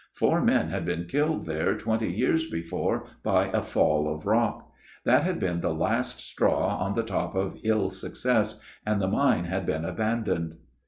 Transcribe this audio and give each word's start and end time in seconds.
Four 0.15 0.41
men 0.43 0.69
had 0.69 0.83
been 0.83 1.05
killed 1.05 1.45
there 1.45 1.77
twenty 1.77 2.11
years 2.11 2.49
before 2.49 3.05
by 3.21 3.49
a 3.49 3.61
fall 3.61 4.11
of 4.11 4.25
rock. 4.25 4.67
That 5.05 5.21
had 5.21 5.39
been 5.39 5.61
the 5.61 5.75
last 5.75 6.19
straw 6.21 6.75
on 6.79 6.95
the 6.95 7.03
top 7.03 7.35
of 7.35 7.59
ill 7.63 7.91
success; 7.91 8.59
and 8.83 8.99
the 8.99 9.07
mine 9.07 9.43
had 9.43 9.67
been 9.67 9.85
abandoned. 9.85 10.55